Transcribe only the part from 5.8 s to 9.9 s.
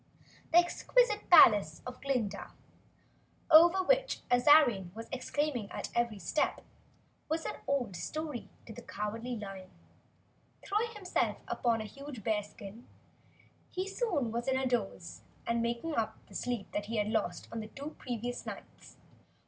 every step, was an old story to the Cowardly Lion.